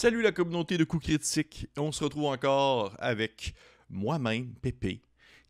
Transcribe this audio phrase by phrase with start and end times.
[0.00, 1.66] Salut la communauté de coups critiques.
[1.76, 3.56] On se retrouve encore avec
[3.90, 5.02] moi-même, Pépé,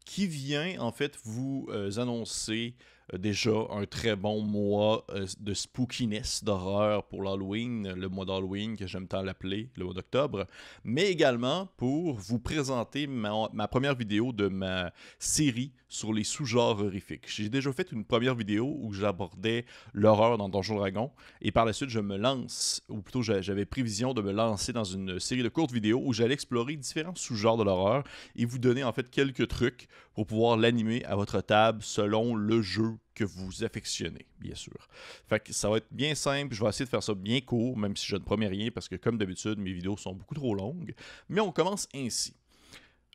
[0.07, 2.75] qui vient en fait vous euh, annoncer
[3.17, 8.87] déjà un très bon mois euh, de spookiness, d'horreur pour l'Halloween, le mois d'Halloween que
[8.87, 10.47] j'aime tant l'appeler, le mois d'octobre,
[10.85, 16.81] mais également pour vous présenter ma, ma, première vidéo de ma série sur les sous-genres
[16.83, 17.25] horrifiques.
[17.29, 19.65] J'ai déjà fait une première vidéo où j'abordais
[19.95, 24.13] l'horreur dans Donjon Dragon, et par la suite je me lance, ou plutôt j'avais prévision
[24.13, 27.65] de me lancer dans une série de courtes vidéos où j'allais explorer différents sous-genres de
[27.65, 28.05] l'horreur
[28.37, 32.61] et vous donner en fait quelques trucs pour pouvoir l'animer à votre table selon le
[32.61, 34.89] jeu que vous affectionnez, bien sûr.
[35.29, 37.97] Fait ça va être bien simple, je vais essayer de faire ça bien court, même
[37.97, 40.95] si je ne promets rien, parce que comme d'habitude, mes vidéos sont beaucoup trop longues.
[41.29, 42.35] Mais on commence ainsi.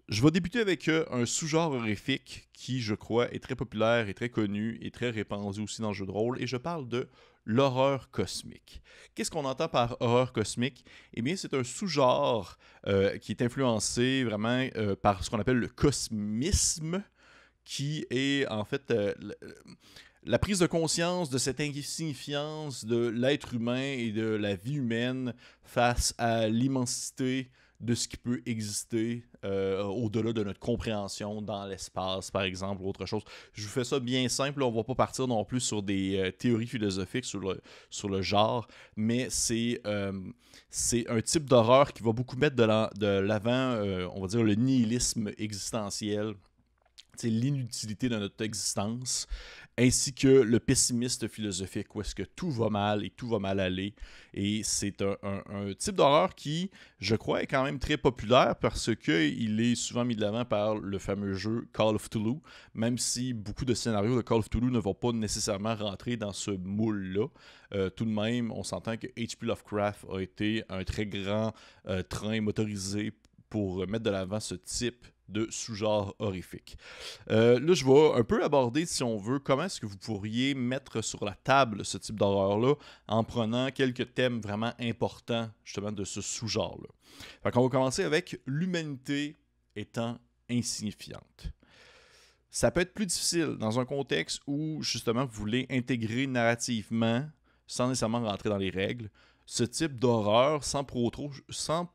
[0.10, 4.14] Je vais débuter avec euh, un sous-genre horrifique qui, je crois, est très populaire et
[4.14, 7.10] très connu et très répandu aussi dans le jeu de rôle, et je parle de
[7.46, 8.82] l'horreur cosmique.
[9.16, 10.86] Qu'est-ce qu'on entend par horreur cosmique?
[11.14, 15.58] Eh bien, c'est un sous-genre euh, qui est influencé vraiment euh, par ce qu'on appelle
[15.58, 17.04] le cosmisme,
[17.66, 19.14] qui est en fait euh,
[20.26, 25.34] la prise de conscience de cette insignifiance de l'être humain et de la vie humaine
[25.64, 27.50] face à l'immensité
[27.84, 32.88] de ce qui peut exister euh, au-delà de notre compréhension dans l'espace, par exemple, ou
[32.88, 33.24] autre chose.
[33.54, 36.18] Je vous fais ça bien simple, on ne va pas partir non plus sur des
[36.18, 40.14] euh, théories philosophiques sur le, sur le genre, mais c'est euh,
[40.70, 43.76] c'est un type d'horreur qui va beaucoup mettre de l'avant,
[44.16, 46.34] on va dire, le nihilisme existentiel
[47.22, 49.28] l'inutilité de notre existence,
[49.78, 53.60] ainsi que le pessimiste philosophique, où est-ce que tout va mal et tout va mal
[53.60, 53.96] aller.
[54.34, 59.60] Et c'est un, type d'horreur qui, je crois, est quand même très populaire parce qu'il
[59.60, 62.40] est souvent mis de l'avant par le fameux jeu Call of Toulouse,
[62.74, 66.34] même si beaucoup de scénarios de Call of Toulouse ne vont pas nécessairement rentrer dans
[66.34, 67.28] ce moule-là.
[67.74, 71.54] Euh, tout de même, on s'entend que HP Lovecraft a été un très grand
[71.88, 73.12] euh, train motorisé
[73.54, 76.76] pour mettre de l'avant ce type de sous-genre horrifique.
[77.30, 80.56] Euh, là, je vais un peu aborder, si on veut, comment est-ce que vous pourriez
[80.56, 82.74] mettre sur la table ce type d'horreur-là
[83.08, 86.90] en prenant quelques thèmes vraiment importants, justement, de ce sous-genre-là.
[87.44, 89.38] Fait qu'on va commencer avec l'humanité
[89.76, 90.18] étant
[90.50, 91.52] insignifiante.
[92.50, 97.24] Ça peut être plus difficile dans un contexte où, justement, vous voulez intégrer narrativement,
[97.68, 99.12] sans nécessairement rentrer dans les règles,
[99.54, 101.12] ce type d'horreur sans pour,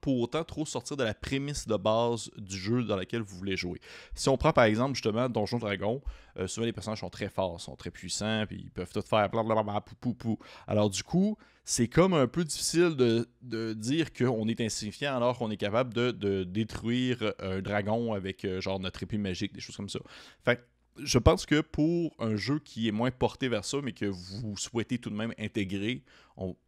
[0.06, 3.80] autant trop sortir de la prémisse de base du jeu dans lequel vous voulez jouer.
[4.14, 6.00] Si on prend par exemple justement Donjon Dragon,
[6.36, 9.28] euh, souvent les personnages sont très forts, sont très puissants, puis ils peuvent tout faire
[9.28, 10.38] blablabla, pou, pou, pou.
[10.68, 15.50] Alors du coup, c'est comme un peu difficile de, dire qu'on est insignifiant alors qu'on
[15.50, 19.88] est capable de, détruire un dragon avec euh, genre notre épée magique, des choses comme
[19.88, 19.98] ça.
[20.44, 20.64] Fait
[21.02, 24.56] je pense que pour un jeu qui est moins porté vers ça, mais que vous
[24.56, 26.02] souhaitez tout de même intégrer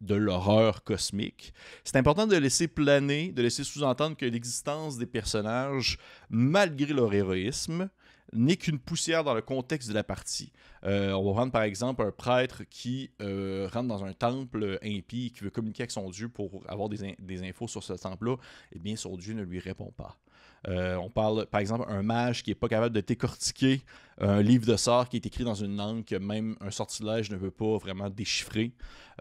[0.01, 5.97] de l'horreur cosmique, c'est important de laisser planer, de laisser sous-entendre que l'existence des personnages,
[6.29, 7.89] malgré leur héroïsme,
[8.33, 10.51] n'est qu'une poussière dans le contexte de la partie.
[10.83, 15.31] Euh, on va prendre par exemple un prêtre qui euh, rentre dans un temple impie,
[15.35, 18.37] qui veut communiquer avec son dieu pour avoir des, des infos sur ce temple-là.
[18.73, 20.17] Eh bien, son dieu ne lui répond pas.
[20.67, 23.81] Euh, on parle, par exemple, un mage qui n'est pas capable de décortiquer
[24.19, 27.37] un livre de sorts qui est écrit dans une langue que même un sortilège ne
[27.37, 28.73] veut pas vraiment déchiffrer.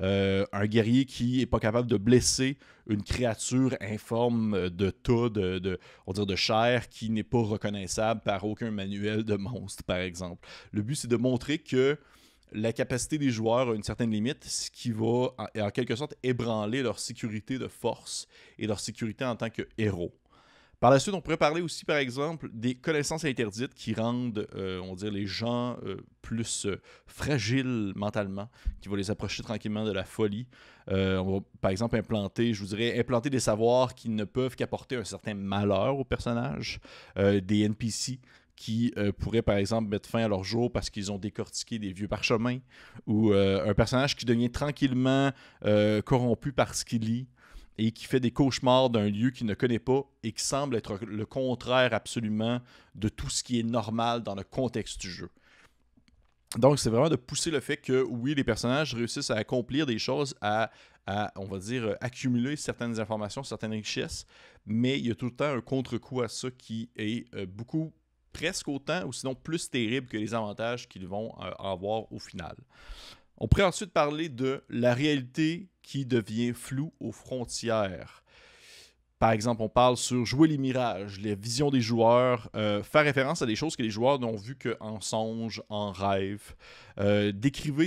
[0.02, 5.78] Euh, un guerrier qui n'est pas capable de blesser une créature informe de tas, de,
[6.08, 10.46] dire de chair, qui n'est pas reconnaissable par aucun manuel de monstre, par exemple.
[10.72, 11.98] Le but, c'est de montrer que
[12.52, 16.82] la capacité des joueurs a une certaine limite, ce qui va en quelque sorte ébranler
[16.82, 18.26] leur sécurité de force
[18.58, 20.12] et leur sécurité en tant que héros.
[20.80, 24.80] Par la suite, on pourrait parler aussi, par exemple, des connaissances interdites qui rendent, euh,
[24.80, 28.48] on dire, les gens euh, plus euh, fragiles mentalement,
[28.80, 30.46] qui vont les approcher tranquillement de la folie.
[30.88, 34.96] on va, par exemple, implanter, je vous dirais, implanter des savoirs qui ne peuvent qu'apporter
[34.96, 36.80] un certain malheur aux personnages,
[37.16, 38.18] des NPC
[38.56, 42.08] qui pourraient par exemple mettre fin à leur jour parce qu'ils ont décortiqué des vieux
[42.08, 42.58] parchemins,
[43.06, 45.30] ou un personnage qui devient tranquillement
[46.04, 47.28] corrompu par ce qu'il lit,
[47.80, 50.98] et qui fait des cauchemars d'un lieu qu'il ne connaît pas et qui semble être
[51.02, 52.60] le contraire absolument
[52.94, 55.30] de tout ce qui est normal dans le contexte du jeu.
[56.58, 59.98] Donc, c'est vraiment de pousser le fait que, oui, les personnages réussissent à accomplir des
[59.98, 60.70] choses, à,
[61.36, 64.26] on va dire, accumuler certaines informations, certaines richesses,
[64.66, 67.94] mais il y a tout le temps un contre-coup à ça qui est euh, beaucoup,
[68.34, 72.56] presque autant, ou sinon plus terrible que les avantages qu'ils vont euh, avoir au final.
[73.40, 78.22] On pourrait ensuite parler de la réalité qui devient floue aux frontières.
[79.18, 83.42] Par exemple, on parle sur jouer les mirages, les visions des joueurs, euh, faire référence
[83.42, 86.54] à des choses que les joueurs n'ont vues qu'en songe, en rêve.
[86.98, 87.32] Euh,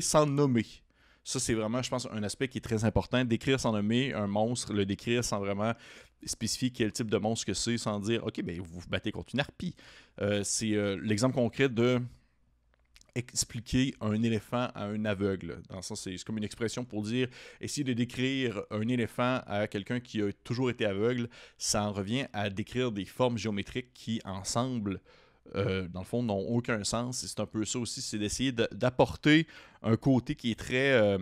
[0.02, 0.66] sans nommer.
[1.24, 3.24] Ça, c'est vraiment, je pense, un aspect qui est très important.
[3.24, 5.74] Décrire sans nommer un monstre, le décrire sans vraiment
[6.26, 9.34] spécifier quel type de monstre que c'est, sans dire, OK, ben vous vous battez contre
[9.34, 9.76] une harpie.
[10.22, 12.02] Euh, c'est euh, l'exemple concret de
[13.16, 15.62] expliquer un éléphant à un aveugle.
[15.82, 17.28] C'est comme une expression pour dire
[17.62, 22.26] essayer de décrire un éléphant à quelqu'un qui a toujours été aveugle, ça en revient
[22.34, 25.00] à décrire des formes géométriques qui, ensemble,
[25.56, 27.26] euh, dans le fond, n'ont aucun sens.
[27.26, 29.48] c'est un peu ça aussi, c'est d'essayer d'apporter
[29.84, 31.20] un côté qui est très, euh,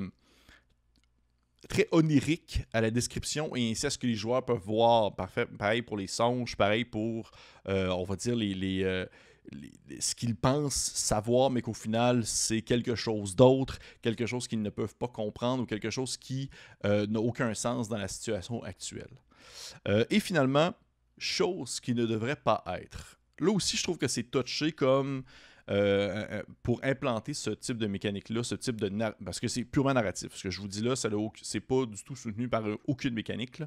[1.68, 5.14] très onirique à la description et ainsi à ce que les joueurs peuvent voir.
[5.16, 7.32] Parfait, pareil pour les songes, pareil pour,
[7.68, 9.08] euh, on va dire, les
[10.00, 14.70] ce qu'ils pensent savoir, mais qu'au final, c'est quelque chose d'autre, quelque chose qu'ils ne
[14.70, 16.50] peuvent pas comprendre ou quelque chose qui
[16.86, 19.12] euh, n'a aucun sens dans la situation actuelle.
[19.88, 20.74] Euh, et finalement,
[21.18, 23.20] chose qui ne devrait pas être.
[23.40, 25.24] Là aussi, je trouve que c'est touché comme
[25.70, 28.90] euh, pour implanter ce type de mécanique-là, ce type de...
[29.24, 30.36] Parce que c'est purement narratif.
[30.36, 33.62] Ce que je vous dis là, c'est pas du tout soutenu par aucune mécanique.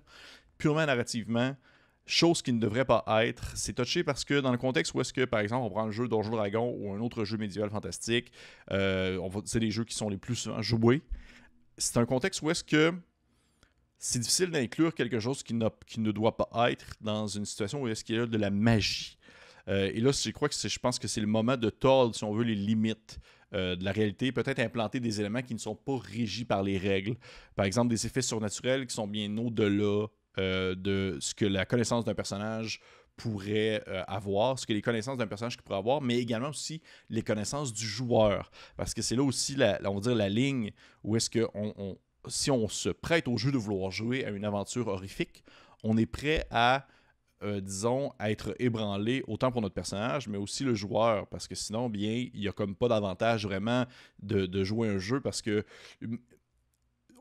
[0.58, 1.56] Purement narrativement,
[2.06, 3.56] Chose qui ne devrait pas être.
[3.56, 5.92] C'est touché parce que dans le contexte où est-ce que, par exemple, on prend le
[5.92, 8.30] jeu Donjon Dragon ou un autre jeu médiéval fantastique,
[8.70, 11.02] euh, c'est les jeux qui sont les plus souvent joués.
[11.78, 12.92] C'est un contexte où est-ce que
[13.98, 18.04] c'est difficile d'inclure quelque chose qui, ne doit pas être dans une situation où est-ce
[18.04, 19.16] qu'il y a de la magie.
[19.68, 22.22] Euh, et là, je crois que je pense que c'est le moment de tordre, si
[22.22, 23.18] on veut, les limites
[23.54, 26.76] euh, de la réalité, peut-être implanter des éléments qui ne sont pas régis par les
[26.76, 27.16] règles.
[27.56, 30.06] Par exemple, des effets surnaturels qui sont bien au-delà
[30.38, 32.80] euh, de ce que la connaissance d'un personnage
[33.16, 37.22] pourrait euh, avoir, ce que les connaissances d'un personnage pourrait avoir, mais également aussi les
[37.22, 38.50] connaissances du joueur.
[38.76, 39.78] Parce que c'est là aussi, la,
[40.28, 40.72] ligne
[41.04, 41.46] où est-ce que
[42.26, 45.44] si on se prête au jeu de vouloir jouer à une aventure horrifique,
[45.82, 46.86] on est prêt à,
[47.42, 51.26] euh, disons, à être ébranlé autant pour notre personnage, mais aussi le joueur.
[51.28, 53.84] Parce que sinon, bien, il n'y a comme pas d'avantage vraiment
[54.22, 55.64] de, de, jouer un jeu parce que,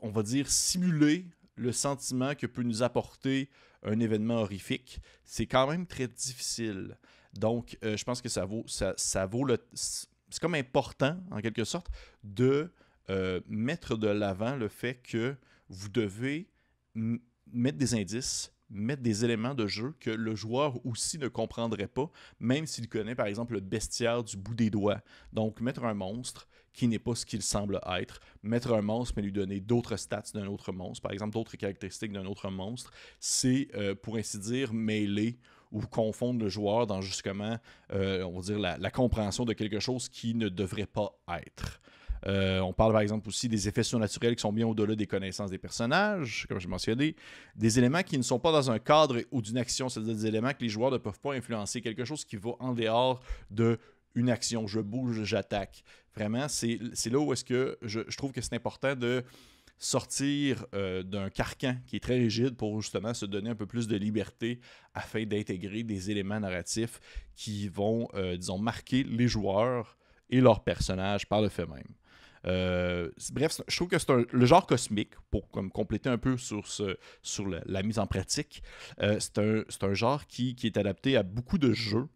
[0.02, 3.48] on va dire, simuler le sentiment que peut nous apporter
[3.82, 6.96] un événement horrifique, c'est quand même très difficile.
[7.34, 9.58] Donc, euh, je pense que ça vaut, ça, ça vaut le.
[9.72, 11.88] C'est comme important, en quelque sorte,
[12.22, 12.72] de
[13.10, 15.36] euh, mettre de l'avant le fait que
[15.68, 16.48] vous devez
[17.52, 22.10] mettre des indices, mettre des éléments de jeu que le joueur aussi ne comprendrait pas,
[22.40, 25.00] même s'il connaît par exemple le bestiaire du bout des doigts.
[25.32, 28.20] Donc, mettre un monstre, qui n'est pas ce qu'il semble être.
[28.42, 32.12] Mettre un monstre, mais lui donner d'autres stats d'un autre monstre, par exemple d'autres caractéristiques
[32.12, 35.38] d'un autre monstre, c'est, euh, pour ainsi dire, mêler
[35.72, 37.58] ou confondre le joueur dans justement,
[37.92, 38.28] euh,
[38.78, 41.80] la, compréhension de quelque chose qui ne devrait pas être.
[42.26, 45.50] Euh, on parle par exemple aussi des effets surnaturels qui sont bien au-delà des connaissances
[45.50, 47.16] des personnages, comme j'ai mentionné.
[47.54, 50.52] Des éléments qui ne sont pas dans un cadre ou d'une action, c'est-à-dire des éléments
[50.52, 51.80] que les joueurs ne peuvent pas influencer.
[51.80, 53.78] Quelque chose qui va en dehors de
[54.14, 54.66] une action.
[54.66, 55.82] Je bouge, j'attaque.
[56.14, 59.24] Vraiment, c'est là où est-ce que je, trouve que c'est important de
[59.76, 63.88] sortir euh, d'un carcan qui est très rigide pour justement se donner un peu plus
[63.88, 64.60] de liberté
[64.94, 67.00] afin d'intégrer des éléments narratifs
[67.34, 69.98] qui vont, euh, disons, marquer les joueurs
[70.30, 71.82] et leurs personnages par le fait même.
[72.46, 76.66] Euh, bref, je trouve que c'est le genre cosmique, pour comme, compléter un peu sur,
[76.66, 78.62] ce, sur la, mise en pratique,
[78.98, 82.08] c'est un, un, genre qui, qui, est adapté à beaucoup de jeux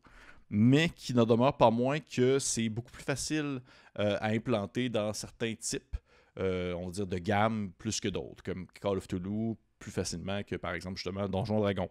[0.50, 3.61] mais qui n'en demeure pas moins que c'est beaucoup plus facile
[3.99, 5.97] euh, à implanter dans certains types,
[6.38, 10.43] euh, on va dire, de gamme plus que d'autres, comme Call of Toulouse, plus facilement
[10.43, 11.88] que par exemple justement Donjon Dragon.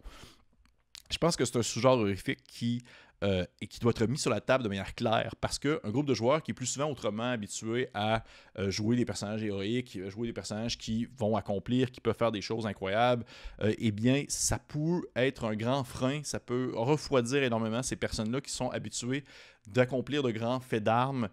[1.10, 2.84] Je pense que c'est un sous-genre horrifique qui
[3.24, 6.06] euh, et qui doit être mis sur la table de manière claire parce qu'un groupe
[6.06, 8.24] de joueurs qui est plus souvent autrement habitué à
[8.60, 12.42] euh, jouer des personnages héroïques, jouer des personnages qui vont accomplir, qui peuvent faire des
[12.42, 13.26] choses incroyables,
[13.62, 18.40] euh, eh bien, ça peut être un grand frein, ça peut refroidir énormément ces personnes-là
[18.40, 19.24] qui sont habituées
[19.68, 21.30] d'accomplir de grands faits d'armes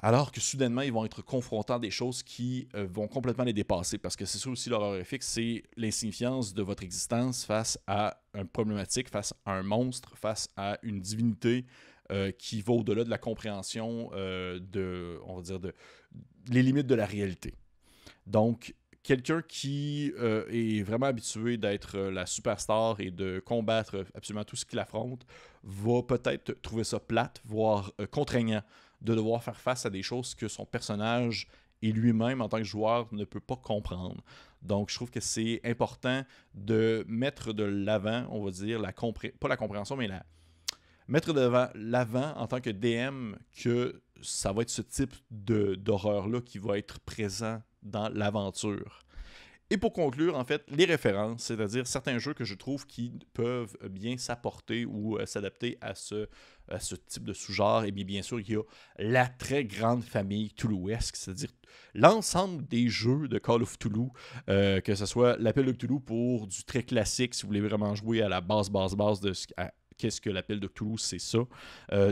[0.00, 3.52] alors que soudainement, ils vont être confrontés à des choses qui euh, vont complètement les
[3.52, 3.98] dépasser.
[3.98, 8.46] Parce que c'est ça aussi l'horreur horrifique, c'est l'insignifiance de votre existence face à une
[8.46, 11.64] problématique, face à un monstre, face à une divinité
[12.12, 15.74] euh, qui va au-delà de la compréhension euh, de, on va dire, de,
[16.48, 17.54] les limites de la réalité.
[18.26, 24.66] Donc, quelqu'un qui est vraiment habitué d'être la superstar et de combattre absolument tout ce
[24.66, 25.24] qu'il affronte
[25.62, 28.62] va peut-être trouver ça plate, voire contraignant
[29.00, 31.46] de devoir faire face à des choses que son personnage
[31.82, 34.22] et lui-même en tant que joueur ne peut pas comprendre.
[34.62, 36.24] Donc je trouve que c'est important
[36.54, 40.24] de mettre de l'avant, on va dire, la pas la compréhension, mais la
[41.06, 46.58] mettre de l'avant en tant que DM que ça va être ce type d'horreur-là qui
[46.58, 49.00] va être présent dans l'aventure.
[49.70, 53.76] Et pour conclure, en fait, les références, c'est-à-dire certains jeux que je trouve qui peuvent
[53.90, 56.26] bien s'apporter ou s'adapter à ce,
[57.06, 57.84] type de sous-genre.
[57.84, 58.62] Et bien, bien sûr, il y a
[58.98, 61.50] la très grande famille Toulouesque, c'est-à-dire
[61.94, 64.10] l'ensemble des jeux de Call of Toulouse,
[64.46, 68.22] que ce soit l'appel de Toulouse pour du très classique, si vous voulez vraiment jouer
[68.22, 69.46] à la base, base, base de ce,
[69.98, 71.40] qu'est-ce que l'appel de Toulouse, c'est ça.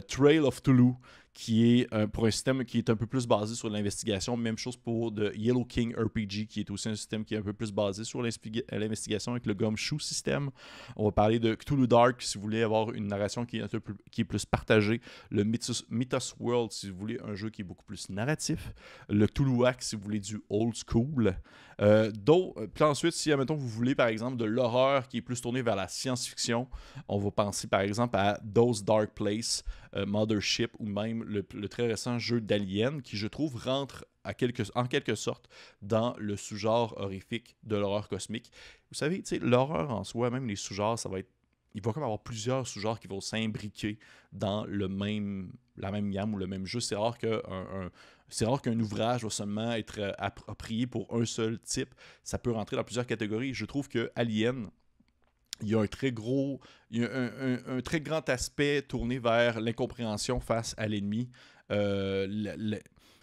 [0.08, 0.96] Trail of Toulouse,
[1.36, 4.38] qui est euh, pour un système qui est un peu plus basé sur l'investigation.
[4.38, 7.42] Même chose pour de Yellow King RPG, qui est aussi un système qui est un
[7.42, 10.48] peu plus basé sur l'investigation avec le Gumshoe système.
[10.96, 13.68] On va parler de Cthulhu Dark si vous voulez avoir une narration qui est, un
[13.68, 15.02] peu plus, qui est plus partagée.
[15.30, 18.72] Le Mythos, Mythos, World si vous voulez un jeu qui est beaucoup plus narratif.
[19.10, 21.36] Le Cthulhuac si vous voulez du old school.
[21.82, 25.40] Euh, euh puis ensuite, si admettons, vous voulez par exemple de l'horreur qui est plus
[25.40, 26.66] tournée vers la science-fiction,
[27.08, 29.62] on va penser par exemple à Those Dark Place,
[29.94, 35.14] euh, Mothership ou même le, très récent jeu d'Alien qui, je trouve, rentre en quelque
[35.14, 35.48] sorte
[35.82, 38.50] dans le sous-genre horrifique de l'horreur cosmique.
[38.90, 41.30] Vous savez, l'horreur en soi, même les sous-genres, ça va être
[41.76, 43.98] il va comme avoir plusieurs sous-genres qui vont s'imbriquer
[44.32, 46.80] dans la même gamme ou le même jeu.
[46.80, 47.40] C'est rare qu'un
[48.62, 51.94] qu'un ouvrage va seulement être euh, approprié pour un seul type.
[52.24, 53.52] Ça peut rentrer dans plusieurs catégories.
[53.52, 54.70] Je trouve que Alien,
[55.62, 56.60] il y a un très gros,
[56.90, 57.08] il y a
[57.66, 61.28] un, très grand aspect tourné vers l'incompréhension face à l'ennemi.
[61.70, 62.26] Euh,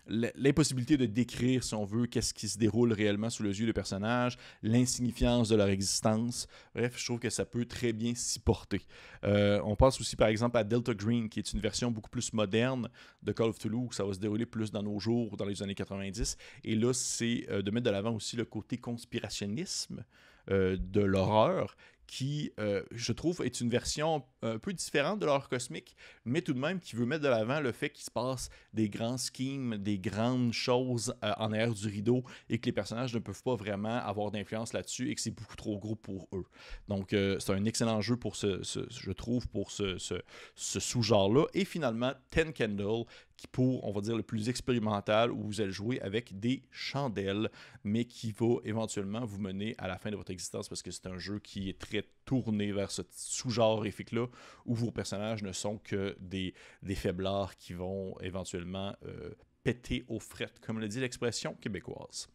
[0.08, 3.74] l'impossibilité de décrire, si on veut, qu'est-ce qui se déroule réellement sous les yeux des
[3.74, 6.48] personnages, l'insignifiance de leur existence.
[6.76, 8.82] Bref, je trouve que ça peut très bien s'y porter.
[9.24, 12.34] Euh, on pense aussi, par exemple, à Delta Green, qui est une version beaucoup plus
[12.34, 12.90] moderne
[13.22, 15.64] de Call of Toulouse, où ça va se dérouler plus dans nos jours, dans les
[15.64, 16.38] années 90.
[16.66, 20.04] Et là, c'est euh, de mettre de l'avant aussi le côté conspirationnisme
[20.50, 25.96] de l'horreur qui, euh, je trouve, est une version un peu différente de l'horreur cosmique,
[26.26, 28.90] mais tout de même qui veut mettre de l'avant le fait qu'il se passe des
[28.90, 33.20] grands schemes, des grandes choses euh, en arrière du rideau et que les personnages ne
[33.20, 36.46] peuvent pas vraiment avoir d'influence là-dessus et que c'est beaucoup trop gros pour eux.
[36.88, 40.16] Donc, euh, c'est un excellent jeu pour ce, je trouve, pour ce, ce,
[40.56, 41.46] ce sous-genre-là.
[41.54, 43.06] Et finalement, Ten Candle,
[43.38, 47.50] qui pour, on va dire, le plus expérimental, où vous allez jouer avec des chandelles,
[47.84, 51.08] mais qui va éventuellement vous mener à la fin de votre existence parce que c'est
[51.08, 54.28] un jeu qui est très tourné vers ce sous-genre horrifique-là,
[54.66, 60.20] où vos personnages ne sont que des, des faiblards qui vont éventuellement euh, péter aux
[60.20, 62.28] frettes, comme le dit l'expression québécoise.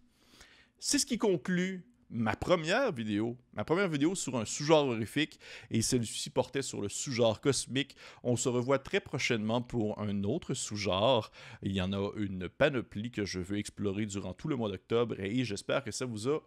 [0.78, 5.38] C'est ce qui conclut ma première vidéo, ma première vidéo sur un sous-genre horrifique,
[5.71, 7.97] et celui-ci portait sur le sous-genre cosmique.
[8.23, 11.31] On se revoit très prochainement pour un autre sous-genre.
[11.62, 15.21] Il y en a une panoplie que je veux explorer durant tout le mois d'octobre,
[15.21, 16.41] et j'espère que ça vous a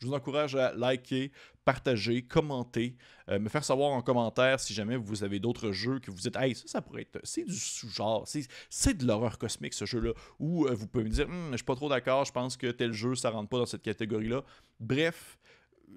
[0.00, 1.32] Je vous encourage à liker,
[1.64, 2.96] partager, commenter,
[3.28, 6.36] euh, me faire savoir en commentaire si jamais vous avez d'autres jeux que vous dites
[6.36, 7.20] Hey, ça, pourrait être.
[7.24, 8.26] C'est du sous-genre,
[8.70, 10.12] c'est de l'horreur cosmique ce jeu-là.
[10.38, 12.70] Ou euh, vous pouvez me dire hum, Je suis pas trop d'accord, je pense que
[12.70, 14.44] tel jeu, ça rentre pas dans cette catégorie-là.
[14.80, 15.38] Bref,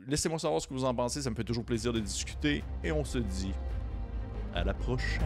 [0.07, 2.63] laissez-moi savoir ce que vous en pensez, ça me fait toujours plaisir de discuter.
[2.83, 3.53] Et on se dit
[4.53, 5.21] à la prochaine.